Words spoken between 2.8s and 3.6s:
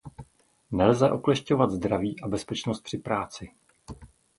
při práci.